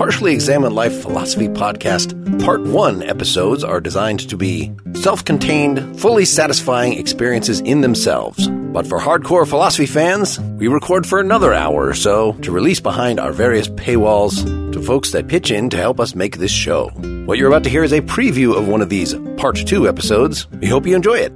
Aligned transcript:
Partially 0.00 0.32
Examined 0.32 0.74
Life 0.74 1.02
Philosophy 1.02 1.46
Podcast, 1.46 2.16
Part 2.42 2.62
1 2.62 3.02
episodes 3.02 3.62
are 3.62 3.82
designed 3.82 4.26
to 4.30 4.34
be 4.34 4.72
self 4.94 5.22
contained, 5.22 6.00
fully 6.00 6.24
satisfying 6.24 6.94
experiences 6.94 7.60
in 7.60 7.82
themselves. 7.82 8.48
But 8.48 8.86
for 8.86 8.98
hardcore 8.98 9.46
philosophy 9.46 9.84
fans, 9.84 10.40
we 10.40 10.68
record 10.68 11.06
for 11.06 11.20
another 11.20 11.52
hour 11.52 11.86
or 11.86 11.92
so 11.92 12.32
to 12.40 12.50
release 12.50 12.80
behind 12.80 13.20
our 13.20 13.30
various 13.30 13.68
paywalls 13.68 14.42
to 14.72 14.80
folks 14.80 15.12
that 15.12 15.28
pitch 15.28 15.50
in 15.50 15.68
to 15.68 15.76
help 15.76 16.00
us 16.00 16.14
make 16.14 16.38
this 16.38 16.50
show. 16.50 16.88
What 17.26 17.36
you're 17.36 17.48
about 17.48 17.64
to 17.64 17.70
hear 17.70 17.84
is 17.84 17.92
a 17.92 18.00
preview 18.00 18.56
of 18.56 18.68
one 18.68 18.80
of 18.80 18.88
these 18.88 19.14
Part 19.36 19.56
2 19.56 19.86
episodes. 19.86 20.50
We 20.62 20.66
hope 20.68 20.86
you 20.86 20.96
enjoy 20.96 21.18
it. 21.18 21.32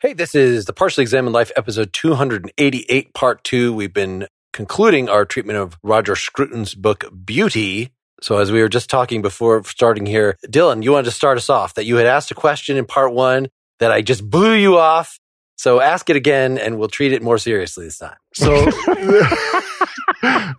Hey, 0.00 0.12
this 0.12 0.34
is 0.34 0.64
the 0.64 0.72
Partially 0.72 1.02
Examined 1.02 1.34
Life 1.34 1.52
episode 1.56 1.92
288, 1.92 3.14
part 3.14 3.44
two. 3.44 3.72
We've 3.72 3.94
been 3.94 4.26
concluding 4.52 5.08
our 5.08 5.24
treatment 5.24 5.58
of 5.58 5.78
Roger 5.82 6.14
Scruton's 6.16 6.74
book, 6.74 7.04
Beauty. 7.24 7.92
So 8.22 8.38
as 8.38 8.52
we 8.52 8.60
were 8.60 8.68
just 8.68 8.90
talking 8.90 9.22
before 9.22 9.64
starting 9.64 10.06
here, 10.06 10.36
Dylan, 10.46 10.82
you 10.82 10.92
wanted 10.92 11.06
to 11.06 11.10
start 11.12 11.38
us 11.38 11.48
off 11.48 11.74
that 11.74 11.84
you 11.84 11.96
had 11.96 12.06
asked 12.06 12.30
a 12.30 12.34
question 12.34 12.76
in 12.76 12.84
part 12.84 13.12
one 13.12 13.48
that 13.78 13.90
I 13.90 14.02
just 14.02 14.28
blew 14.28 14.52
you 14.52 14.76
off. 14.78 15.18
So 15.56 15.80
ask 15.80 16.08
it 16.10 16.16
again 16.16 16.58
and 16.58 16.78
we'll 16.78 16.88
treat 16.88 17.12
it 17.12 17.22
more 17.22 17.38
seriously 17.38 17.86
this 17.86 17.98
time. 17.98 18.16
So, 18.34 18.70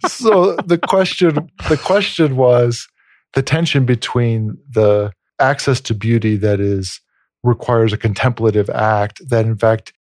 so 0.08 0.56
the 0.58 0.80
question, 0.88 1.50
the 1.70 1.78
question 1.78 2.36
was 2.36 2.88
the 3.34 3.42
tension 3.42 3.86
between 3.86 4.58
the 4.70 5.12
access 5.40 5.82
to 5.82 5.94
beauty 5.94 6.36
that 6.38 6.60
is 6.60 7.02
requires 7.44 7.92
a 7.94 7.98
contemplative 7.98 8.70
act 8.70 9.28
that 9.30 9.46
in 9.46 9.58
fact 9.58 9.94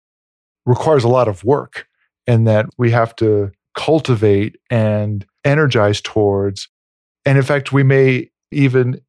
requires 0.66 1.04
a 1.04 1.08
lot 1.08 1.28
of 1.28 1.42
work 1.44 1.86
and 2.26 2.46
that 2.46 2.66
we 2.76 2.90
have 2.90 3.16
to 3.16 3.50
cultivate 3.80 4.56
and 4.70 5.24
energize 5.44 6.00
towards. 6.02 6.68
And 7.24 7.38
in 7.38 7.44
fact, 7.44 7.72
we 7.72 7.82
may 7.82 8.30
even 8.50 9.00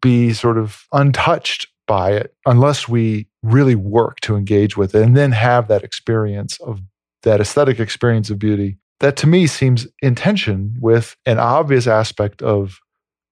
be 0.00 0.32
sort 0.32 0.58
of 0.58 0.84
untouched 0.92 1.68
by 1.86 2.12
it 2.12 2.34
unless 2.44 2.88
we 2.88 3.28
really 3.44 3.76
work 3.76 4.18
to 4.20 4.34
engage 4.34 4.76
with 4.76 4.94
it 4.96 5.02
and 5.02 5.16
then 5.16 5.30
have 5.30 5.68
that 5.68 5.84
experience 5.84 6.60
of 6.60 6.82
that 7.22 7.40
aesthetic 7.40 7.78
experience 7.78 8.28
of 8.28 8.38
beauty 8.38 8.78
that 8.98 9.16
to 9.16 9.28
me 9.28 9.46
seems 9.46 9.86
in 10.02 10.14
tension 10.16 10.76
with 10.80 11.16
an 11.26 11.38
obvious 11.38 11.86
aspect 11.86 12.42
of 12.42 12.80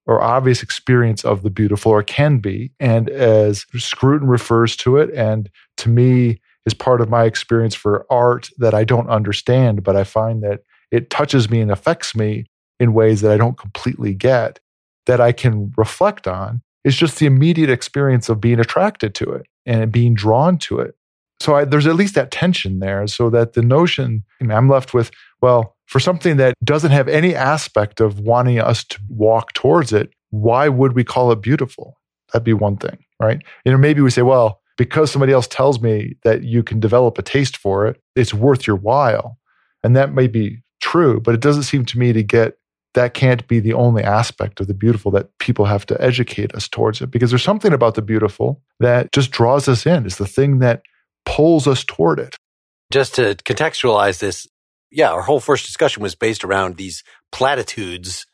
or 0.06 0.22
obvious 0.22 0.62
experience 0.62 1.24
of 1.24 1.42
the 1.42 1.50
beautiful, 1.50 1.90
or 1.90 2.02
can 2.02 2.36
be. 2.36 2.70
And 2.78 3.08
as 3.08 3.64
Scruton 3.74 4.28
refers 4.28 4.76
to 4.76 4.98
it, 4.98 5.10
and 5.14 5.48
to 5.78 5.88
me 5.88 6.42
is 6.66 6.74
part 6.74 7.00
of 7.00 7.08
my 7.08 7.24
experience 7.24 7.74
for 7.74 8.06
art 8.10 8.50
that 8.58 8.74
I 8.74 8.84
don't 8.84 9.08
understand, 9.08 9.82
but 9.82 9.96
I 9.96 10.04
find 10.04 10.42
that 10.42 10.60
it 10.90 11.10
touches 11.10 11.50
me 11.50 11.60
and 11.60 11.70
affects 11.70 12.14
me 12.14 12.46
in 12.80 12.94
ways 12.94 13.20
that 13.20 13.32
I 13.32 13.36
don't 13.36 13.58
completely 13.58 14.14
get, 14.14 14.60
that 15.06 15.20
I 15.20 15.32
can 15.32 15.72
reflect 15.76 16.26
on, 16.26 16.62
is 16.84 16.96
just 16.96 17.18
the 17.18 17.26
immediate 17.26 17.70
experience 17.70 18.28
of 18.28 18.40
being 18.40 18.60
attracted 18.60 19.14
to 19.16 19.32
it 19.32 19.46
and 19.64 19.92
being 19.92 20.14
drawn 20.14 20.58
to 20.58 20.80
it. 20.80 20.94
So 21.40 21.56
I, 21.56 21.64
there's 21.64 21.86
at 21.86 21.96
least 21.96 22.14
that 22.14 22.30
tension 22.30 22.78
there, 22.78 23.06
so 23.06 23.30
that 23.30 23.54
the 23.54 23.62
notion 23.62 24.24
I'm 24.40 24.68
left 24.68 24.94
with, 24.94 25.10
well, 25.42 25.76
for 25.86 26.00
something 26.00 26.36
that 26.36 26.54
doesn't 26.62 26.92
have 26.92 27.08
any 27.08 27.34
aspect 27.34 28.00
of 28.00 28.20
wanting 28.20 28.58
us 28.58 28.84
to 28.84 28.98
walk 29.08 29.52
towards 29.52 29.92
it, 29.92 30.10
why 30.30 30.68
would 30.68 30.94
we 30.94 31.04
call 31.04 31.32
it 31.32 31.42
beautiful? 31.42 31.98
That'd 32.32 32.44
be 32.44 32.52
one 32.52 32.76
thing, 32.76 32.98
right? 33.20 33.42
You 33.64 33.72
know, 33.72 33.78
maybe 33.78 34.00
we 34.00 34.10
say, 34.10 34.22
well, 34.22 34.60
because 34.76 35.10
somebody 35.10 35.32
else 35.32 35.46
tells 35.46 35.80
me 35.80 36.16
that 36.24 36.42
you 36.42 36.62
can 36.62 36.80
develop 36.80 37.18
a 37.18 37.22
taste 37.22 37.56
for 37.56 37.86
it, 37.86 38.00
it's 38.16 38.34
worth 38.34 38.66
your 38.66 38.76
while. 38.76 39.38
And 39.82 39.94
that 39.96 40.12
may 40.12 40.26
be 40.26 40.62
true, 40.94 41.20
but 41.20 41.34
it 41.34 41.40
doesn't 41.40 41.64
seem 41.64 41.84
to 41.84 41.98
me 41.98 42.12
to 42.12 42.22
get 42.22 42.56
that 42.94 43.14
can't 43.14 43.48
be 43.48 43.58
the 43.58 43.72
only 43.72 44.04
aspect 44.04 44.60
of 44.60 44.68
the 44.68 44.74
beautiful 44.74 45.10
that 45.10 45.36
people 45.38 45.64
have 45.64 45.84
to 45.84 46.00
educate 46.00 46.54
us 46.54 46.68
towards 46.68 47.00
it 47.00 47.10
because 47.10 47.30
there's 47.30 47.42
something 47.42 47.72
about 47.72 47.96
the 47.96 48.02
beautiful 48.02 48.62
that 48.78 49.10
just 49.10 49.32
draws 49.32 49.66
us 49.66 49.84
in. 49.84 50.06
It's 50.06 50.18
the 50.18 50.26
thing 50.28 50.60
that 50.60 50.82
pulls 51.26 51.66
us 51.66 51.82
toward 51.82 52.20
it. 52.20 52.36
Just 52.92 53.16
to 53.16 53.34
contextualize 53.34 54.20
this, 54.20 54.46
yeah, 54.92 55.10
our 55.10 55.22
whole 55.22 55.40
first 55.40 55.66
discussion 55.66 56.00
was 56.00 56.14
based 56.14 56.44
around 56.44 56.76
these 56.76 57.02
platitudes. 57.32 58.24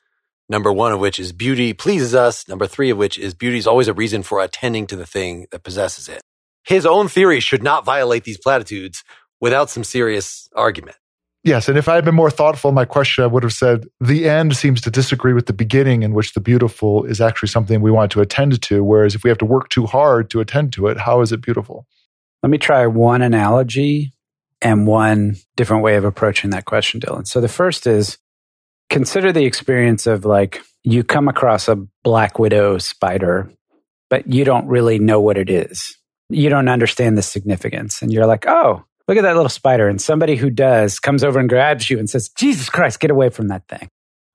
Number 0.51 0.71
one 0.71 0.93
of 0.93 1.01
which 1.01 1.19
is 1.19 1.33
beauty 1.33 1.73
pleases 1.73 2.15
us. 2.15 2.47
Number 2.47 2.67
three 2.67 2.91
of 2.91 2.99
which 2.99 3.19
is 3.19 3.33
beauty 3.33 3.57
is 3.57 3.67
always 3.67 3.89
a 3.89 3.95
reason 3.95 4.23
for 4.23 4.43
attending 4.43 4.87
to 4.89 4.97
the 4.97 5.07
thing 5.07 5.47
that 5.51 5.63
possesses 5.63 6.11
it. 6.11 6.21
His 6.65 6.85
own 6.85 7.09
theory 7.09 7.41
should 7.41 7.63
not 7.63 7.87
violate 7.87 8.25
these 8.25 8.37
platitudes 8.37 9.03
without 9.41 9.71
some 9.71 9.85
serious 9.85 10.51
argument. 10.55 10.99
Yes. 11.43 11.69
And 11.69 11.79
if 11.79 11.89
I 11.89 11.95
had 11.95 12.05
been 12.05 12.15
more 12.15 12.31
thoughtful 12.31 12.69
in 12.69 12.75
my 12.75 12.85
question, 12.85 13.25
I 13.25 13.27
would 13.27 13.43
have 13.43 13.53
said 13.53 13.87
the 13.99 14.29
end 14.29 14.57
seems 14.57 14.81
to 14.83 14.91
disagree 14.91 15.33
with 15.33 15.47
the 15.47 15.55
beginning, 15.55 16.03
in 16.03 16.13
which 16.13 16.35
the 16.35 16.41
beautiful 16.41 17.05
is 17.05 17.21
actually 17.21 17.49
something 17.49 17.81
we 17.81 17.91
want 17.91 18.13
to 18.13 18.21
attend 18.21 18.61
to. 18.63 18.85
Whereas 18.85 19.15
if 19.15 19.25
we 19.25 19.31
have 19.31 19.39
to 19.39 19.47
work 19.47 19.71
too 19.71 19.87
hard 19.87 20.29
to 20.31 20.41
attend 20.41 20.75
to 20.75 20.89
it, 20.89 20.99
how 20.99 21.23
is 21.23 21.33
it 21.33 21.41
beautiful? 21.41 21.87
Let 22.43 22.51
me 22.51 22.59
try 22.59 22.87
one 22.87 23.23
analogy 23.23 24.13
and 24.61 24.87
one 24.87 25.37
different 25.57 25.83
way 25.83 25.97
of 25.97 26.05
approaching 26.05 26.51
that 26.51 26.67
question, 26.67 27.01
Dylan. 27.01 27.27
So 27.27 27.41
the 27.41 27.49
first 27.49 27.87
is 27.87 28.19
consider 28.91 29.33
the 29.33 29.45
experience 29.45 30.07
of 30.07 30.27
like 30.27 30.61
you 30.83 31.05
come 31.05 31.29
across 31.29 31.69
a 31.69 31.77
black 32.03 32.39
widow 32.39 32.77
spider, 32.79 33.51
but 34.11 34.27
you 34.27 34.45
don't 34.45 34.67
really 34.67 34.99
know 34.99 35.21
what 35.21 35.39
it 35.39 35.49
is. 35.49 35.97
You 36.29 36.49
don't 36.51 36.69
understand 36.69 37.17
the 37.17 37.23
significance. 37.23 38.03
And 38.03 38.13
you're 38.13 38.27
like, 38.27 38.47
oh, 38.47 38.85
look 39.11 39.19
at 39.19 39.23
that 39.23 39.35
little 39.35 39.49
spider. 39.49 39.89
And 39.89 40.01
somebody 40.01 40.37
who 40.37 40.51
does 40.51 41.01
comes 41.01 41.25
over 41.25 41.41
and 41.41 41.49
grabs 41.49 41.91
you 41.91 41.99
and 41.99 42.09
says, 42.09 42.29
Jesus 42.29 42.71
Christ, 42.71 43.01
get 43.01 43.11
away 43.11 43.29
from 43.29 43.49
that 43.49 43.67
thing. 43.67 43.89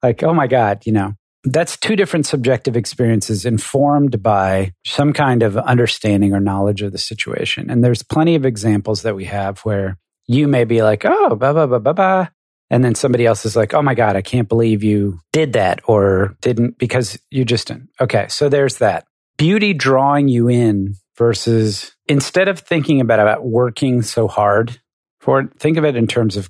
Like, 0.04 0.22
oh 0.22 0.34
my 0.34 0.48
God, 0.48 0.86
you 0.86 0.92
know, 0.92 1.14
that's 1.46 1.78
two 1.78 1.96
different 1.96 2.26
subjective 2.26 2.76
experiences 2.76 3.46
informed 3.46 4.22
by 4.22 4.74
some 4.86 5.14
kind 5.14 5.44
of 5.44 5.56
understanding 5.58 6.34
or 6.34 6.42
knowledge 6.42 6.82
of 6.82 6.92
the 6.92 6.98
situation. 6.98 7.70
And 7.70 7.86
there's 7.86 8.04
plenty 8.04 8.36
of 8.36 8.46
examples 8.46 9.04
that 9.04 9.16
we 9.16 9.24
have 9.26 9.62
where 9.62 9.98
you 10.28 10.46
may 10.46 10.66
be 10.66 10.84
like, 10.84 11.06
oh, 11.06 11.36
blah, 11.36 11.54
blah, 11.54 11.68
blah, 11.68 11.80
blah, 11.80 11.94
blah. 11.94 12.28
And 12.70 12.84
then 12.84 12.96
somebody 12.96 13.26
else 13.26 13.46
is 13.46 13.56
like, 13.56 13.74
oh 13.74 13.82
my 13.82 13.96
God, 13.96 14.18
I 14.18 14.22
can't 14.22 14.50
believe 14.50 14.84
you 14.84 15.22
did 15.32 15.54
that 15.54 15.80
or 15.88 16.36
didn't 16.42 16.78
because 16.78 17.18
you 17.32 17.46
just 17.46 17.70
didn't. 17.70 17.90
Okay. 18.02 18.28
So 18.28 18.50
there's 18.50 18.80
that. 18.80 19.06
Beauty 19.38 19.74
drawing 19.74 20.28
you 20.28 20.50
in 20.50 20.96
versus 21.18 21.96
instead 22.08 22.48
of 22.48 22.60
thinking 22.60 23.02
about, 23.02 23.20
about 23.20 23.46
working 23.46 24.02
so 24.02 24.28
hard 24.28 24.80
for 25.20 25.40
it, 25.40 25.60
think 25.60 25.78
of 25.78 25.86
it 25.86 25.96
in 25.96 26.08
terms 26.08 26.38
of 26.38 26.50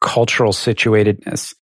cultural 0.00 0.52
situatedness. 0.52 1.54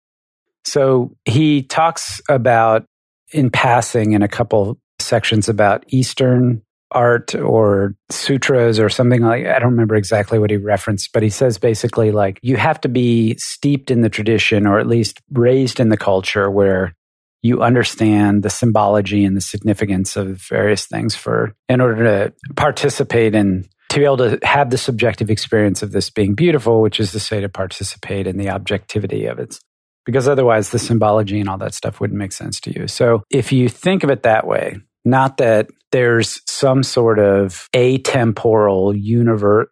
So 0.64 1.16
he 1.24 1.62
talks 1.62 2.20
about 2.28 2.84
in 3.32 3.50
passing 3.50 4.12
in 4.12 4.22
a 4.22 4.28
couple 4.28 4.78
sections 4.98 5.48
about 5.48 5.84
Eastern 5.88 6.62
art 6.92 7.34
or 7.34 7.94
sutras 8.10 8.78
or 8.78 8.90
something 8.90 9.22
like 9.22 9.46
I 9.46 9.58
don't 9.58 9.70
remember 9.70 9.96
exactly 9.96 10.38
what 10.38 10.50
he 10.50 10.56
referenced, 10.56 11.12
but 11.12 11.22
he 11.22 11.30
says 11.30 11.58
basically 11.58 12.12
like 12.12 12.38
you 12.42 12.56
have 12.56 12.80
to 12.82 12.88
be 12.88 13.34
steeped 13.38 13.90
in 13.90 14.02
the 14.02 14.10
tradition 14.10 14.66
or 14.66 14.78
at 14.78 14.86
least 14.86 15.20
raised 15.32 15.80
in 15.80 15.88
the 15.88 15.96
culture 15.96 16.50
where 16.50 16.94
you 17.42 17.62
understand 17.62 18.42
the 18.42 18.50
symbology 18.50 19.24
and 19.24 19.36
the 19.36 19.40
significance 19.40 20.16
of 20.16 20.40
various 20.48 20.86
things 20.86 21.14
for 21.14 21.54
in 21.68 21.80
order 21.80 22.04
to 22.04 22.54
participate 22.54 23.34
in 23.34 23.68
to 23.88 23.98
be 23.98 24.04
able 24.04 24.16
to 24.16 24.38
have 24.42 24.70
the 24.70 24.78
subjective 24.78 25.28
experience 25.28 25.82
of 25.82 25.92
this 25.92 26.08
being 26.08 26.34
beautiful, 26.34 26.80
which 26.80 26.98
is 26.98 27.12
to 27.12 27.20
say 27.20 27.40
to 27.40 27.48
participate 27.48 28.26
in 28.26 28.38
the 28.38 28.48
objectivity 28.48 29.26
of 29.26 29.38
it. 29.38 29.58
Because 30.06 30.26
otherwise 30.26 30.70
the 30.70 30.78
symbology 30.78 31.38
and 31.40 31.48
all 31.48 31.58
that 31.58 31.74
stuff 31.74 32.00
wouldn't 32.00 32.18
make 32.18 32.32
sense 32.32 32.58
to 32.60 32.72
you. 32.72 32.88
So 32.88 33.22
if 33.30 33.52
you 33.52 33.68
think 33.68 34.02
of 34.02 34.10
it 34.10 34.22
that 34.22 34.46
way, 34.46 34.78
not 35.04 35.36
that 35.36 35.68
there's 35.90 36.40
some 36.46 36.82
sort 36.82 37.18
of 37.18 37.68
atemporal 37.74 38.98
universe. 38.98 39.68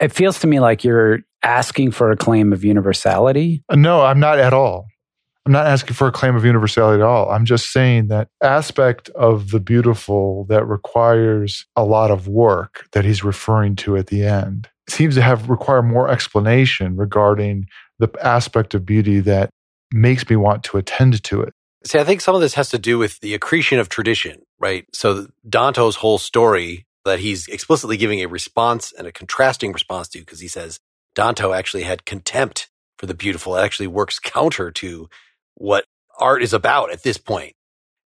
It 0.00 0.12
feels 0.12 0.38
to 0.40 0.46
me 0.46 0.60
like 0.60 0.84
you're 0.84 1.20
asking 1.42 1.90
for 1.90 2.10
a 2.10 2.16
claim 2.16 2.52
of 2.52 2.64
universality. 2.64 3.64
No, 3.72 4.02
I'm 4.02 4.20
not 4.20 4.38
at 4.38 4.52
all. 4.52 4.86
I'm 5.46 5.52
not 5.52 5.66
asking 5.66 5.94
for 5.94 6.08
a 6.08 6.12
claim 6.12 6.34
of 6.34 6.44
universality 6.44 7.00
at 7.00 7.06
all. 7.06 7.30
I'm 7.30 7.44
just 7.44 7.70
saying 7.72 8.08
that 8.08 8.26
aspect 8.42 9.08
of 9.10 9.52
the 9.52 9.60
beautiful 9.60 10.44
that 10.48 10.66
requires 10.66 11.66
a 11.76 11.84
lot 11.84 12.10
of 12.10 12.26
work 12.26 12.88
that 12.90 13.04
he's 13.04 13.22
referring 13.22 13.76
to 13.76 13.96
at 13.96 14.08
the 14.08 14.24
end 14.24 14.68
seems 14.88 15.14
to 15.14 15.22
have 15.22 15.48
require 15.48 15.82
more 15.82 16.08
explanation 16.08 16.96
regarding 16.96 17.68
the 18.00 18.08
aspect 18.20 18.74
of 18.74 18.84
beauty 18.84 19.20
that 19.20 19.50
makes 19.92 20.28
me 20.28 20.34
want 20.34 20.64
to 20.64 20.78
attend 20.78 21.22
to 21.22 21.42
it. 21.42 21.52
See, 21.84 22.00
I 22.00 22.04
think 22.04 22.20
some 22.20 22.34
of 22.34 22.40
this 22.40 22.54
has 22.54 22.70
to 22.70 22.78
do 22.78 22.98
with 22.98 23.20
the 23.20 23.32
accretion 23.32 23.78
of 23.78 23.88
tradition, 23.88 24.42
right? 24.58 24.84
So 24.92 25.28
Danto's 25.48 25.96
whole 25.96 26.18
story 26.18 26.86
that 27.04 27.20
he's 27.20 27.46
explicitly 27.46 27.96
giving 27.96 28.20
a 28.20 28.26
response 28.26 28.92
and 28.92 29.06
a 29.06 29.12
contrasting 29.12 29.72
response 29.72 30.08
to, 30.08 30.18
because 30.18 30.40
he 30.40 30.48
says 30.48 30.80
Danto 31.14 31.56
actually 31.56 31.84
had 31.84 32.04
contempt 32.04 32.68
for 32.98 33.06
the 33.06 33.14
beautiful. 33.14 33.54
It 33.56 33.62
actually 33.62 33.86
works 33.86 34.18
counter 34.18 34.72
to 34.72 35.08
what 35.56 35.84
art 36.18 36.42
is 36.42 36.52
about 36.52 36.92
at 36.92 37.02
this 37.02 37.18
point. 37.18 37.54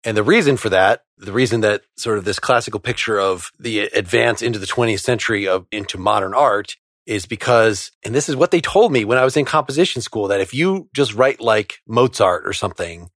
And 0.03 0.17
the 0.17 0.23
reason 0.23 0.57
for 0.57 0.71
that, 0.71 1.03
the 1.19 1.33
reason 1.33 1.61
that 1.61 1.83
sort 1.97 2.17
of 2.17 2.25
this 2.25 2.39
classical 2.39 2.81
picture 2.81 3.21
of 3.21 3.51
the 3.59 3.81
advance 3.81 4.41
into 4.41 4.59
the 4.59 4.67
20th 4.67 5.01
century 5.01 5.47
of 5.47 5.67
into 5.71 5.99
modern 5.99 6.33
art 6.33 6.77
is 7.07 7.27
because, 7.27 7.91
and 8.05 8.15
this 8.15 8.29
is 8.29 8.37
what 8.37 8.51
they 8.51 8.61
told 8.61 8.93
me 8.93 9.05
when 9.05 9.19
I 9.19 9.25
was 9.25 9.37
in 9.37 9.45
composition 9.45 10.01
school, 10.01 10.29
that 10.29 10.41
if 10.41 10.55
you 10.55 10.89
just 10.95 11.15
write 11.15 11.41
like 11.41 11.79
Mozart 11.87 12.47
or 12.47 12.53
something, 12.53 13.11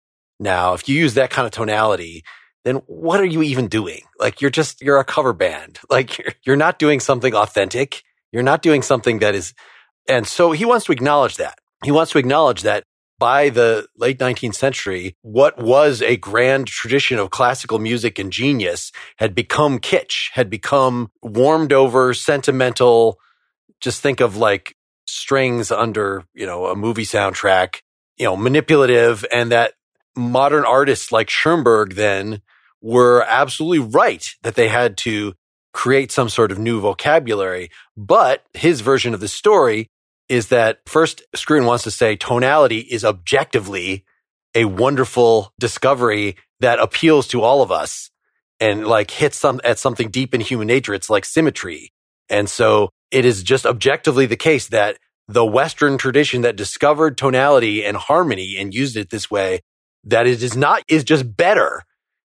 now, 0.43 0.73
if 0.73 0.89
you 0.89 0.99
use 0.99 1.15
that 1.15 1.31
kind 1.31 1.45
of 1.45 1.53
tonality, 1.53 2.25
then 2.65 2.77
what 2.87 3.21
are 3.21 3.27
you 3.27 3.43
even 3.43 3.69
doing? 3.69 4.01
Like 4.19 4.41
you're 4.41 4.51
just, 4.51 4.81
you're 4.81 4.99
a 4.99 5.05
cover 5.05 5.35
band. 5.35 5.79
Like 5.91 6.19
you're, 6.19 6.33
you're 6.47 6.57
not 6.57 6.79
doing 6.79 6.99
something 6.99 7.35
authentic. 7.35 8.03
You're 8.33 8.43
not 8.43 8.63
doing 8.63 8.81
something 8.81 9.19
that 9.19 9.35
is, 9.35 9.55
and 10.09 10.27
so 10.27 10.53
he 10.53 10.65
wants 10.65 10.87
to 10.87 10.93
acknowledge 10.93 11.37
that. 11.37 11.59
He 11.85 11.91
wants 11.91 12.13
to 12.13 12.19
acknowledge 12.19 12.63
that 12.63 12.85
by 13.21 13.51
the 13.51 13.87
late 13.97 14.19
19th 14.19 14.55
century, 14.55 15.15
what 15.21 15.59
was 15.59 16.01
a 16.01 16.17
grand 16.17 16.67
tradition 16.67 17.19
of 17.19 17.31
classical 17.31 17.79
music 17.79 18.19
and 18.19 18.33
genius 18.33 18.91
had 19.19 19.35
become 19.35 19.79
kitsch, 19.79 20.31
had 20.33 20.49
become 20.49 21.13
warmed 21.23 21.73
over, 21.73 22.15
sentimental. 22.15 23.21
Just 23.81 24.01
think 24.01 24.21
of 24.21 24.39
like 24.39 24.75
strings 25.07 25.71
under, 25.71 26.25
you 26.35 26.47
know, 26.47 26.67
a 26.67 26.75
movie 26.75 27.05
soundtrack, 27.05 27.83
you 28.17 28.25
know, 28.25 28.37
manipulative 28.37 29.25
and 29.31 29.53
that 29.53 29.75
modern 30.17 30.65
artists 30.65 31.13
like 31.13 31.29
Schoenberg 31.29 31.95
then 31.95 32.41
were 32.81 33.23
absolutely 33.29 33.87
right 33.87 34.27
that 34.43 34.55
they 34.55 34.69
had 34.69 34.97
to 34.97 35.35
create 35.73 36.11
some 36.11 36.31
sort 36.31 36.51
of 36.51 36.59
new 36.59 36.81
vocabulary. 36.81 37.71
But 37.99 38.45
his 38.55 38.81
version 38.81 39.13
of 39.13 39.21
the 39.21 39.29
story 39.29 39.91
is 40.31 40.47
that 40.49 40.79
first 40.87 41.23
Scruton 41.35 41.67
wants 41.67 41.83
to 41.85 41.91
say 41.91 42.15
tonality 42.15 42.79
is 42.79 43.05
objectively 43.05 44.05
a 44.55 44.65
wonderful 44.65 45.53
discovery 45.59 46.37
that 46.61 46.79
appeals 46.79 47.27
to 47.29 47.43
all 47.43 47.63
of 47.63 47.73
us 47.73 48.11
and 48.61 48.87
like 48.87 49.11
hits 49.11 49.37
some 49.37 49.61
at 49.65 49.79
something 49.79 50.09
deep 50.09 50.33
in 50.33 50.41
human 50.41 50.69
nature. 50.69 50.95
It's 50.95 51.11
like 51.11 51.25
symmetry. 51.25 51.93
And 52.29 52.49
so 52.49 52.91
it 53.11 53.25
is 53.25 53.43
just 53.43 53.67
objectively 53.67 54.27
the 54.27 54.37
case 54.37 54.69
that 54.69 54.99
the 55.27 55.45
Western 55.45 55.99
tradition 55.99 56.43
that 56.43 56.55
discovered 56.55 57.19
tonality 57.19 57.85
and 57.85 57.97
harmony 57.97 58.57
and 58.57 58.73
used 58.73 58.97
it 58.97 59.11
this 59.11 59.31
way, 59.33 59.61
that 60.05 60.29
it 60.29 60.43
is 60.45 60.57
not, 60.57 60.85
is 60.89 61.03
just 61.03 61.37
better. 61.37 61.83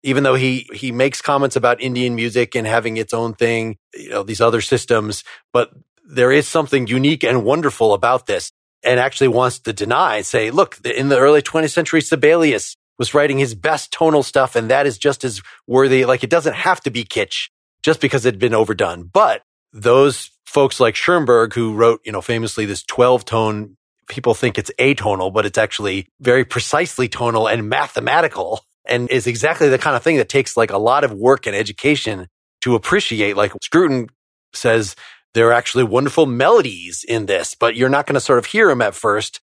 Even 0.04 0.24
though 0.24 0.36
he, 0.36 0.70
he 0.74 0.94
makes 0.94 1.22
comments 1.22 1.58
about 1.58 1.82
Indian 1.82 2.16
music 2.16 2.56
and 2.56 2.66
having 2.66 2.96
its 2.96 3.14
own 3.14 3.34
thing, 3.34 3.78
you 3.94 4.10
know, 4.10 4.24
these 4.24 4.40
other 4.40 4.62
systems, 4.62 5.26
but 5.52 5.72
there 6.10 6.32
is 6.32 6.48
something 6.48 6.88
unique 6.88 7.24
and 7.24 7.44
wonderful 7.44 7.94
about 7.94 8.26
this 8.26 8.52
and 8.84 9.00
actually 9.00 9.28
wants 9.28 9.60
to 9.60 9.74
deny, 9.74 10.22
say, 10.22 10.50
look, 10.52 10.80
in 10.84 11.10
the 11.10 11.20
early 11.20 11.42
20th 11.42 11.72
century, 11.72 12.02
Sibelius 12.02 12.76
was 12.98 13.14
writing 13.14 13.38
his 13.38 13.54
best 13.56 13.92
tonal 13.92 14.24
stuff 14.24 14.56
and 14.56 14.70
that 14.70 14.88
is 14.88 14.98
just 14.98 15.24
as 15.24 15.42
worthy. 15.68 16.06
Like 16.06 16.24
it 16.24 16.30
doesn't 16.30 16.56
have 16.56 16.82
to 16.82 16.90
be 16.90 17.04
kitsch 17.04 17.50
just 17.84 18.02
because 18.02 18.26
it 18.26 18.34
had 18.34 18.40
been 18.40 18.54
overdone. 18.54 19.04
But 19.04 19.44
those 19.72 20.32
folks 20.46 20.80
like 20.80 20.96
Schoenberg, 20.96 21.54
who 21.54 21.76
wrote, 21.76 22.02
you 22.04 22.12
know, 22.12 22.22
famously 22.22 22.66
this 22.66 22.84
12 22.84 23.24
tone, 23.24 23.78
people 24.10 24.34
think 24.34 24.58
it's 24.58 24.72
atonal, 24.80 25.32
but 25.32 25.46
it's 25.46 25.58
actually 25.58 26.08
very 26.20 26.44
precisely 26.44 27.08
tonal 27.08 27.48
and 27.48 27.70
mathematical 27.70 28.62
and 28.86 29.10
is 29.12 29.28
exactly 29.28 29.70
the 29.70 29.78
kind 29.78 29.96
of 29.96 30.02
thing 30.02 30.18
that 30.18 30.28
takes 30.28 30.58
like 30.58 30.72
a 30.72 30.78
lot 30.78 31.04
of 31.04 31.14
work 31.14 31.46
and 31.46 31.56
education 31.56 32.28
to 32.62 32.76
appreciate. 32.76 33.38
Like 33.38 33.54
Scruton 33.62 34.10
says, 34.54 34.96
there 35.34 35.48
are 35.50 35.54
actually 35.54 35.84
wonderful 35.84 36.26
melodies 36.26 37.06
in 37.08 37.26
this, 37.26 37.56
but 37.56 37.76
you're 37.76 37.90
not 37.90 38.08
going 38.08 38.16
to 38.16 38.20
sort 38.20 38.40
of 38.40 38.48
hear 38.48 38.68
them 38.68 38.82
at 38.82 38.96
first. 38.96 39.42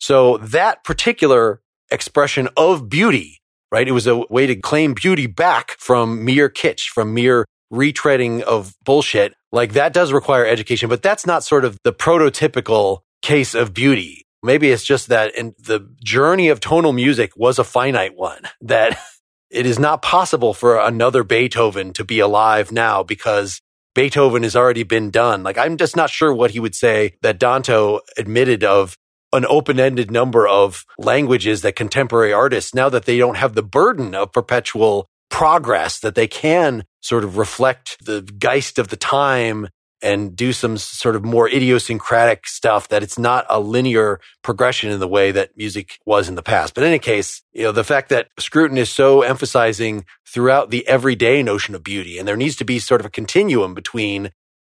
So 0.00 0.38
that 0.38 0.84
particular 0.84 1.60
expression 1.90 2.48
of 2.56 2.88
beauty, 2.88 3.40
right? 3.70 3.86
It 3.86 3.92
was 3.92 4.06
a 4.06 4.18
way 4.30 4.46
to 4.46 4.56
claim 4.56 4.94
beauty 4.94 5.26
back 5.26 5.76
from 5.78 6.24
mere 6.24 6.48
kitsch, 6.48 6.88
from 6.88 7.14
mere 7.14 7.44
retreading 7.72 8.42
of 8.42 8.74
bullshit. 8.84 9.34
Like 9.52 9.72
that 9.72 9.92
does 9.92 10.12
require 10.12 10.46
education, 10.46 10.88
but 10.88 11.02
that's 11.02 11.26
not 11.26 11.44
sort 11.44 11.64
of 11.64 11.78
the 11.84 11.92
prototypical 11.92 13.00
case 13.22 13.54
of 13.54 13.74
beauty. 13.74 14.22
Maybe 14.42 14.70
it's 14.70 14.84
just 14.84 15.08
that 15.08 15.34
in 15.34 15.54
the 15.58 15.88
journey 16.04 16.48
of 16.48 16.60
tonal 16.60 16.92
music 16.92 17.32
was 17.36 17.58
a 17.58 17.64
finite 17.64 18.16
one 18.16 18.42
that 18.60 18.98
it 19.50 19.66
is 19.66 19.78
not 19.78 20.02
possible 20.02 20.54
for 20.54 20.78
another 20.78 21.24
Beethoven 21.24 21.92
to 21.94 22.04
be 22.04 22.20
alive 22.20 22.70
now 22.70 23.02
because 23.02 23.60
Beethoven 23.96 24.42
has 24.42 24.54
already 24.54 24.82
been 24.82 25.10
done. 25.10 25.42
Like, 25.42 25.56
I'm 25.56 25.78
just 25.78 25.96
not 25.96 26.10
sure 26.10 26.32
what 26.32 26.50
he 26.50 26.60
would 26.60 26.74
say 26.74 27.14
that 27.22 27.40
Danto 27.40 28.00
admitted 28.18 28.62
of 28.62 28.98
an 29.32 29.46
open-ended 29.48 30.10
number 30.10 30.46
of 30.46 30.84
languages 30.98 31.62
that 31.62 31.76
contemporary 31.76 32.32
artists, 32.32 32.74
now 32.74 32.90
that 32.90 33.06
they 33.06 33.16
don't 33.16 33.38
have 33.38 33.54
the 33.54 33.62
burden 33.62 34.14
of 34.14 34.32
perpetual 34.32 35.08
progress, 35.30 35.98
that 36.00 36.14
they 36.14 36.28
can 36.28 36.84
sort 37.00 37.24
of 37.24 37.38
reflect 37.38 37.96
the 38.04 38.20
geist 38.38 38.78
of 38.78 38.88
the 38.88 38.96
time 38.96 39.66
and 40.02 40.36
do 40.36 40.52
some 40.52 40.76
sort 40.76 41.16
of 41.16 41.24
more 41.24 41.48
idiosyncratic 41.48 42.46
stuff 42.46 42.88
that 42.88 43.02
it's 43.02 43.18
not 43.18 43.46
a 43.48 43.58
linear 43.58 44.20
progression 44.42 44.90
in 44.90 45.00
the 45.00 45.08
way 45.08 45.32
that 45.32 45.56
music 45.56 45.98
was 46.04 46.28
in 46.28 46.34
the 46.34 46.42
past. 46.42 46.74
But 46.74 46.84
in 46.84 46.88
any 46.88 46.98
case, 46.98 47.42
you 47.52 47.62
know, 47.62 47.72
the 47.72 47.84
fact 47.84 48.10
that 48.10 48.28
Scruton 48.38 48.76
is 48.78 48.90
so 48.90 49.22
emphasizing 49.22 50.04
throughout 50.26 50.70
the 50.70 50.86
everyday 50.86 51.42
notion 51.42 51.74
of 51.74 51.82
beauty, 51.82 52.18
and 52.18 52.28
there 52.28 52.36
needs 52.36 52.56
to 52.56 52.64
be 52.64 52.78
sort 52.78 53.00
of 53.00 53.06
a 53.06 53.10
continuum 53.10 53.74
between 53.74 54.30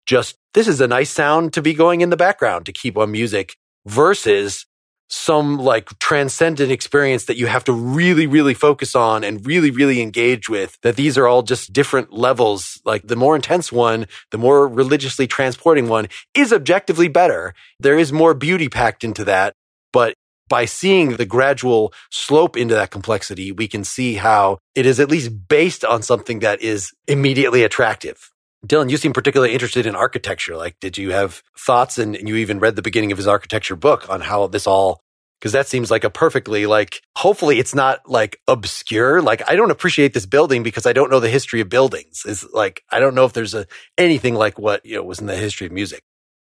just 0.06 0.36
this 0.54 0.66
is 0.66 0.80
a 0.80 0.88
nice 0.88 1.10
sound 1.10 1.52
to 1.52 1.62
be 1.62 1.74
going 1.74 2.00
in 2.00 2.10
the 2.10 2.16
background 2.16 2.66
to 2.66 2.72
keep 2.72 2.98
on 2.98 3.12
music 3.12 3.56
versus 3.86 4.66
some 5.12 5.58
like 5.58 5.98
transcendent 5.98 6.72
experience 6.72 7.26
that 7.26 7.36
you 7.36 7.46
have 7.46 7.64
to 7.64 7.72
really, 7.72 8.26
really 8.26 8.54
focus 8.54 8.96
on 8.96 9.22
and 9.22 9.46
really, 9.46 9.70
really 9.70 10.00
engage 10.00 10.48
with. 10.48 10.78
That 10.80 10.96
these 10.96 11.18
are 11.18 11.28
all 11.28 11.42
just 11.42 11.70
different 11.70 12.14
levels. 12.14 12.80
Like 12.86 13.06
the 13.06 13.14
more 13.14 13.36
intense 13.36 13.70
one, 13.70 14.06
the 14.30 14.38
more 14.38 14.66
religiously 14.66 15.26
transporting 15.26 15.86
one 15.86 16.08
is 16.34 16.50
objectively 16.50 17.08
better. 17.08 17.52
There 17.78 17.98
is 17.98 18.10
more 18.10 18.32
beauty 18.32 18.70
packed 18.70 19.04
into 19.04 19.22
that. 19.26 19.52
But 19.92 20.14
by 20.48 20.64
seeing 20.64 21.16
the 21.16 21.26
gradual 21.26 21.92
slope 22.10 22.56
into 22.56 22.74
that 22.74 22.90
complexity, 22.90 23.52
we 23.52 23.68
can 23.68 23.84
see 23.84 24.14
how 24.14 24.58
it 24.74 24.86
is 24.86 24.98
at 24.98 25.10
least 25.10 25.46
based 25.46 25.84
on 25.84 26.02
something 26.02 26.38
that 26.38 26.62
is 26.62 26.90
immediately 27.06 27.64
attractive. 27.64 28.30
Dylan, 28.66 28.90
you 28.90 28.96
seem 28.96 29.12
particularly 29.12 29.52
interested 29.54 29.86
in 29.86 29.96
architecture. 29.96 30.56
Like, 30.56 30.78
did 30.80 30.96
you 30.96 31.10
have 31.12 31.42
thoughts 31.58 31.98
and 31.98 32.16
you 32.16 32.36
even 32.36 32.60
read 32.60 32.76
the 32.76 32.82
beginning 32.82 33.12
of 33.12 33.18
his 33.18 33.26
architecture 33.26 33.76
book 33.76 34.08
on 34.08 34.20
how 34.20 34.46
this 34.46 34.66
all 34.66 35.00
because 35.40 35.52
that 35.52 35.66
seems 35.66 35.90
like 35.90 36.04
a 36.04 36.10
perfectly 36.10 36.66
like 36.66 37.02
hopefully 37.16 37.58
it's 37.58 37.74
not 37.74 38.08
like 38.08 38.38
obscure. 38.46 39.20
Like 39.20 39.42
i 39.50 39.56
don't 39.56 39.72
appreciate 39.72 40.14
this 40.14 40.26
building 40.26 40.62
because 40.62 40.86
i 40.86 40.92
don't 40.92 41.10
know 41.10 41.18
the 41.20 41.28
history 41.28 41.60
of 41.60 41.68
buildings. 41.68 42.24
Is 42.24 42.46
like 42.52 42.84
i 42.90 43.00
don't 43.00 43.16
know 43.16 43.24
if 43.24 43.32
there's 43.32 43.54
a 43.54 43.66
anything 43.98 44.34
like 44.36 44.58
what 44.58 44.86
you 44.86 44.96
know 44.96 45.02
was 45.02 45.20
in 45.20 45.26
the 45.26 45.36
history 45.36 45.66
of 45.66 45.72
music 45.72 46.02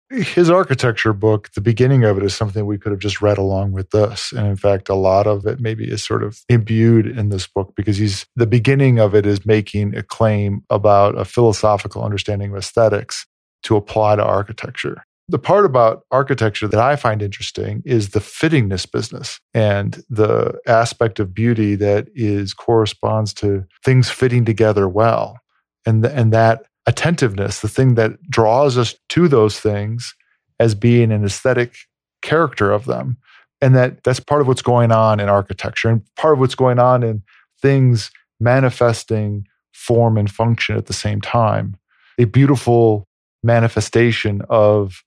his 0.09 0.49
architecture 0.49 1.13
book 1.13 1.49
the 1.53 1.61
beginning 1.61 2.03
of 2.03 2.17
it 2.17 2.23
is 2.23 2.35
something 2.35 2.65
we 2.65 2.77
could 2.77 2.91
have 2.91 2.99
just 2.99 3.21
read 3.21 3.37
along 3.37 3.71
with 3.71 3.89
this 3.89 4.31
and 4.31 4.45
in 4.47 4.55
fact 4.55 4.87
a 4.87 4.95
lot 4.95 5.25
of 5.25 5.45
it 5.45 5.59
maybe 5.59 5.89
is 5.89 6.03
sort 6.03 6.23
of 6.23 6.41
imbued 6.47 7.07
in 7.07 7.29
this 7.29 7.47
book 7.47 7.73
because 7.75 7.97
he's 7.97 8.25
the 8.35 8.45
beginning 8.45 8.99
of 8.99 9.15
it 9.15 9.25
is 9.25 9.45
making 9.45 9.95
a 9.95 10.03
claim 10.03 10.63
about 10.69 11.17
a 11.17 11.25
philosophical 11.25 12.03
understanding 12.03 12.51
of 12.51 12.57
aesthetics 12.57 13.25
to 13.63 13.75
apply 13.75 14.15
to 14.15 14.23
architecture 14.23 15.03
the 15.27 15.39
part 15.39 15.65
about 15.65 16.03
architecture 16.11 16.67
that 16.67 16.79
I 16.79 16.95
find 16.95 17.21
interesting 17.21 17.81
is 17.83 18.09
the 18.09 18.19
fittingness 18.19 18.89
business 18.89 19.39
and 19.55 20.03
the 20.07 20.59
aspect 20.67 21.19
of 21.19 21.33
beauty 21.33 21.73
that 21.75 22.07
is 22.13 22.53
corresponds 22.53 23.33
to 23.35 23.65
things 23.83 24.09
fitting 24.09 24.45
together 24.45 24.87
well. 24.87 25.39
And, 25.83 26.03
the, 26.03 26.15
and 26.15 26.31
that 26.31 26.67
attentiveness, 26.85 27.61
the 27.61 27.67
thing 27.67 27.95
that 27.95 28.21
draws 28.29 28.77
us 28.77 28.95
to 29.09 29.27
those 29.27 29.59
things 29.59 30.13
as 30.59 30.75
being 30.75 31.11
an 31.11 31.25
aesthetic 31.25 31.75
character 32.21 32.71
of 32.71 32.85
them. 32.85 33.17
And 33.61 33.75
that 33.75 34.03
that's 34.03 34.19
part 34.19 34.41
of 34.41 34.47
what's 34.47 34.61
going 34.61 34.91
on 34.91 35.19
in 35.19 35.29
architecture 35.29 35.89
and 35.89 36.01
part 36.15 36.33
of 36.33 36.39
what's 36.39 36.55
going 36.55 36.79
on 36.79 37.03
in 37.03 37.23
things 37.61 38.11
manifesting 38.39 39.47
form 39.73 40.17
and 40.17 40.29
function 40.29 40.77
at 40.77 40.85
the 40.85 40.93
same 40.93 41.21
time. 41.21 41.75
A 42.17 42.25
beautiful 42.25 43.07
manifestation 43.43 44.41
of 44.49 45.03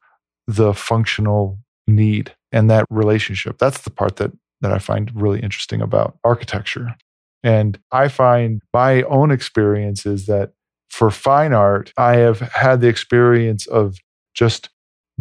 the 0.47 0.73
functional 0.73 1.59
need 1.87 2.35
and 2.53 2.71
that 2.71 2.87
relationship. 2.91 3.59
That's 3.59 3.83
the 3.83 3.91
part 3.91 4.17
that 4.17 4.33
that 4.61 4.73
I 4.73 4.79
find 4.79 5.11
really 5.15 5.41
interesting 5.41 5.81
about 5.81 6.19
architecture. 6.25 6.97
And 7.45 7.79
I 7.93 8.09
find 8.09 8.61
my 8.75 9.03
own 9.03 9.31
experience 9.31 10.05
is 10.05 10.27
that 10.27 10.53
for 10.91 11.11
fine 11.11 11.53
art, 11.53 11.93
I 11.97 12.17
have 12.17 12.41
had 12.41 12.81
the 12.81 12.89
experience 12.89 13.67
of 13.67 13.99
just 14.35 14.69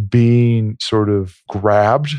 being 0.09 0.77
sort 0.79 1.09
of 1.09 1.37
grabbed 1.49 2.13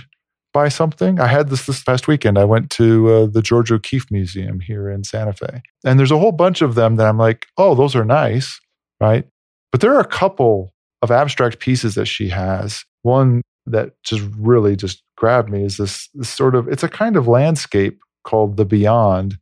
by 0.53 0.69
something. 0.69 1.21
I 1.21 1.27
had 1.27 1.51
this 1.51 1.67
this 1.67 1.83
past 1.83 2.09
weekend. 2.09 2.39
I 2.39 2.45
went 2.45 2.71
to 2.71 3.09
uh, 3.09 3.27
the 3.27 3.43
George 3.43 3.71
O'Keeffe 3.71 4.11
Museum 4.11 4.61
here 4.61 4.91
in 4.91 5.05
Santa 5.05 5.33
Fe. 5.33 5.63
And 5.85 5.99
there's 5.99 6.11
a 6.11 6.19
whole 6.19 6.33
bunch 6.33 6.63
of 6.63 6.75
them 6.75 6.97
that 6.97 7.07
I'm 7.07 7.19
like, 7.19 7.47
oh, 7.57 7.75
those 7.75 7.95
are 7.95 8.05
nice, 8.05 8.59
right? 9.01 9.27
But 9.71 9.81
there 9.81 9.95
are 9.95 10.01
a 10.01 10.07
couple 10.07 10.73
of 11.03 11.11
abstract 11.11 11.61
pieces 11.61 11.95
that 11.95 12.07
she 12.07 12.29
has 12.29 12.85
one 13.03 13.43
that 13.67 13.93
just 14.03 14.23
really 14.37 14.77
just 14.77 15.03
grabbed 15.17 15.51
me 15.51 15.65
is 15.65 15.77
this, 15.77 16.09
this 16.15 16.29
sort 16.29 16.55
of 16.55 16.69
it's 16.69 16.83
a 16.83 16.89
kind 16.89 17.17
of 17.17 17.29
landscape 17.29 18.01
called 18.25 18.57
the 18.57 18.65
beyond 18.65 19.39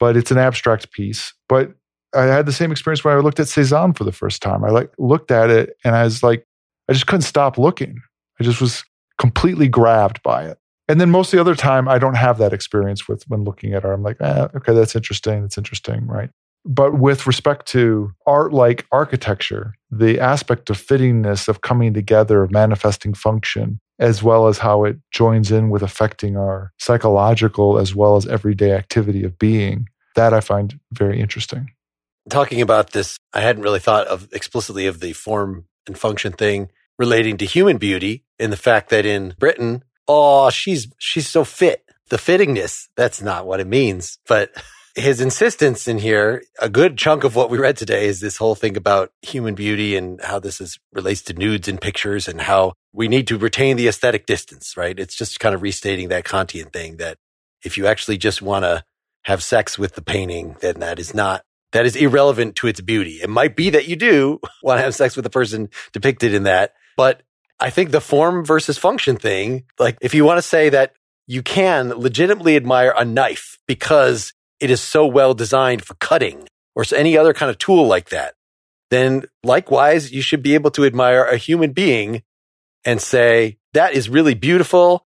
but 0.00 0.16
it's 0.16 0.30
an 0.30 0.38
abstract 0.38 0.92
piece 0.92 1.32
but 1.48 1.72
i 2.14 2.24
had 2.24 2.46
the 2.46 2.52
same 2.52 2.72
experience 2.72 3.04
when 3.04 3.16
i 3.16 3.20
looked 3.20 3.40
at 3.40 3.48
cezanne 3.48 3.92
for 3.92 4.04
the 4.04 4.12
first 4.12 4.42
time 4.42 4.64
i 4.64 4.70
like 4.70 4.90
looked 4.98 5.30
at 5.30 5.50
it 5.50 5.76
and 5.84 5.94
i 5.96 6.04
was 6.04 6.22
like 6.22 6.46
i 6.88 6.92
just 6.92 7.06
couldn't 7.06 7.22
stop 7.22 7.58
looking 7.58 8.00
i 8.40 8.44
just 8.44 8.60
was 8.60 8.84
completely 9.18 9.68
grabbed 9.68 10.22
by 10.22 10.44
it 10.44 10.58
And 10.88 11.00
then 11.00 11.10
most 11.10 11.32
of 11.32 11.36
the 11.38 11.40
other 11.40 11.54
time, 11.54 11.88
I 11.88 11.98
don't 11.98 12.16
have 12.16 12.38
that 12.38 12.52
experience 12.52 13.08
with 13.08 13.24
when 13.28 13.44
looking 13.44 13.72
at 13.74 13.84
art. 13.84 13.94
I'm 13.94 14.02
like, 14.02 14.20
eh, 14.20 14.48
okay, 14.56 14.74
that's 14.74 14.94
interesting. 14.94 15.40
That's 15.42 15.56
interesting, 15.56 16.06
right? 16.06 16.30
But 16.66 16.98
with 16.98 17.26
respect 17.26 17.66
to 17.68 18.12
art 18.26 18.52
like 18.52 18.86
architecture, 18.92 19.74
the 19.90 20.20
aspect 20.20 20.70
of 20.70 20.76
fittingness, 20.78 21.48
of 21.48 21.60
coming 21.60 21.94
together, 21.94 22.42
of 22.42 22.50
manifesting 22.50 23.14
function, 23.14 23.80
as 23.98 24.22
well 24.22 24.46
as 24.46 24.58
how 24.58 24.84
it 24.84 24.96
joins 25.10 25.50
in 25.50 25.70
with 25.70 25.82
affecting 25.82 26.36
our 26.36 26.72
psychological 26.78 27.78
as 27.78 27.94
well 27.94 28.16
as 28.16 28.26
everyday 28.26 28.72
activity 28.72 29.24
of 29.24 29.38
being, 29.38 29.88
that 30.16 30.34
I 30.34 30.40
find 30.40 30.78
very 30.92 31.18
interesting. 31.20 31.70
Talking 32.30 32.62
about 32.62 32.92
this, 32.92 33.18
I 33.32 33.40
hadn't 33.40 33.62
really 33.62 33.80
thought 33.80 34.06
of 34.06 34.28
explicitly 34.32 34.86
of 34.86 35.00
the 35.00 35.12
form 35.12 35.66
and 35.86 35.98
function 35.98 36.32
thing 36.32 36.70
relating 36.98 37.36
to 37.38 37.44
human 37.44 37.76
beauty 37.76 38.24
and 38.38 38.52
the 38.52 38.56
fact 38.56 38.90
that 38.90 39.04
in 39.04 39.34
Britain, 39.38 39.84
oh, 40.08 40.50
she's 40.50 40.88
she's 40.98 41.28
so 41.28 41.44
fit. 41.44 41.84
The 42.10 42.16
fittingness, 42.16 42.88
that's 42.96 43.22
not 43.22 43.46
what 43.46 43.60
it 43.60 43.66
means. 43.66 44.18
But 44.26 44.52
his 44.94 45.20
insistence 45.20 45.88
in 45.88 45.98
here, 45.98 46.44
a 46.60 46.68
good 46.68 46.96
chunk 46.96 47.24
of 47.24 47.34
what 47.34 47.50
we 47.50 47.58
read 47.58 47.76
today 47.76 48.06
is 48.06 48.20
this 48.20 48.36
whole 48.36 48.54
thing 48.54 48.76
about 48.76 49.10
human 49.22 49.54
beauty 49.54 49.96
and 49.96 50.20
how 50.22 50.38
this 50.38 50.60
is 50.60 50.78
relates 50.92 51.22
to 51.22 51.34
nudes 51.34 51.66
and 51.66 51.80
pictures 51.80 52.28
and 52.28 52.40
how 52.40 52.74
we 52.92 53.08
need 53.08 53.26
to 53.26 53.38
retain 53.38 53.76
the 53.76 53.88
aesthetic 53.88 54.24
distance, 54.24 54.76
right? 54.76 54.98
It's 54.98 55.16
just 55.16 55.40
kind 55.40 55.54
of 55.54 55.62
restating 55.62 56.08
that 56.08 56.24
Kantian 56.24 56.72
thing 56.72 56.98
that 56.98 57.18
if 57.64 57.76
you 57.76 57.86
actually 57.86 58.18
just 58.18 58.40
want 58.40 58.64
to 58.64 58.84
have 59.24 59.42
sex 59.42 59.78
with 59.78 59.94
the 59.94 60.02
painting, 60.02 60.56
then 60.60 60.80
that 60.80 60.98
is 60.98 61.14
not 61.14 61.44
that 61.74 61.86
is 61.86 61.96
irrelevant 61.96 62.56
to 62.56 62.68
its 62.68 62.80
beauty. 62.80 63.20
It 63.20 63.28
might 63.28 63.56
be 63.56 63.70
that 63.70 63.88
you 63.88 63.96
do 63.96 64.40
want 64.62 64.78
to 64.78 64.82
have 64.82 64.94
sex 64.94 65.16
with 65.16 65.24
the 65.24 65.30
person 65.30 65.68
depicted 65.92 66.32
in 66.32 66.44
that, 66.44 66.72
but 66.96 67.22
I 67.60 67.70
think 67.70 67.90
the 67.90 68.00
form 68.00 68.44
versus 68.44 68.78
function 68.78 69.16
thing, 69.16 69.64
like 69.78 69.98
if 70.00 70.14
you 70.14 70.24
want 70.24 70.38
to 70.38 70.42
say 70.42 70.68
that 70.70 70.94
you 71.26 71.42
can 71.42 71.90
legitimately 71.90 72.56
admire 72.56 72.94
a 72.96 73.04
knife 73.04 73.58
because 73.66 74.32
it 74.60 74.70
is 74.70 74.80
so 74.80 75.06
well 75.06 75.34
designed 75.34 75.84
for 75.84 75.94
cutting 75.94 76.46
or 76.74 76.84
any 76.94 77.16
other 77.16 77.34
kind 77.34 77.50
of 77.50 77.58
tool 77.58 77.86
like 77.86 78.10
that, 78.10 78.34
then 78.90 79.24
likewise, 79.42 80.12
you 80.12 80.22
should 80.22 80.42
be 80.42 80.54
able 80.54 80.70
to 80.72 80.84
admire 80.84 81.24
a 81.24 81.36
human 81.36 81.72
being 81.72 82.22
and 82.84 83.00
say, 83.00 83.58
that 83.72 83.94
is 83.94 84.08
really 84.08 84.34
beautiful. 84.34 85.06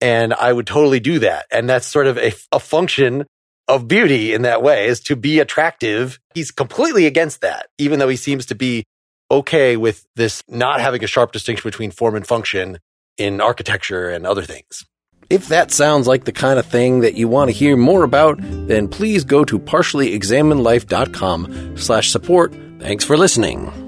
And 0.00 0.32
I 0.32 0.52
would 0.52 0.66
totally 0.66 1.00
do 1.00 1.18
that. 1.18 1.46
And 1.50 1.68
that's 1.68 1.86
sort 1.86 2.06
of 2.06 2.18
a, 2.18 2.32
a 2.52 2.60
function 2.60 3.26
of 3.68 3.88
beauty 3.88 4.34
in 4.34 4.42
that 4.42 4.62
way 4.62 4.86
is 4.86 5.00
to 5.00 5.16
be 5.16 5.40
attractive. 5.40 6.20
He's 6.34 6.50
completely 6.50 7.06
against 7.06 7.40
that, 7.40 7.68
even 7.78 7.98
though 7.98 8.08
he 8.08 8.16
seems 8.16 8.46
to 8.46 8.54
be 8.54 8.84
okay 9.30 9.76
with 9.76 10.06
this 10.16 10.42
not 10.48 10.80
having 10.80 11.02
a 11.02 11.06
sharp 11.06 11.32
distinction 11.32 11.68
between 11.68 11.90
form 11.90 12.14
and 12.14 12.26
function 12.26 12.78
in 13.16 13.40
architecture 13.40 14.08
and 14.08 14.26
other 14.26 14.42
things. 14.42 14.84
If 15.28 15.48
that 15.48 15.72
sounds 15.72 16.06
like 16.06 16.24
the 16.24 16.32
kind 16.32 16.60
of 16.60 16.66
thing 16.66 17.00
that 17.00 17.14
you 17.14 17.26
want 17.26 17.50
to 17.50 17.56
hear 17.56 17.76
more 17.76 18.04
about, 18.04 18.38
then 18.40 18.86
please 18.86 19.24
go 19.24 19.44
to 19.44 19.58
partiallyexaminedlife.com 19.58 21.76
slash 21.76 22.10
support. 22.10 22.54
Thanks 22.78 23.04
for 23.04 23.16
listening. 23.16 23.85